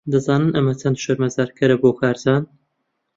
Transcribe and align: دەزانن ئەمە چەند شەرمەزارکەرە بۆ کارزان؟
دەزانن 0.13 0.47
ئەمە 0.55 0.73
چەند 0.81 0.97
شەرمەزارکەرە 1.03 1.75
بۆ 1.83 1.89
کارزان؟ 1.99 2.43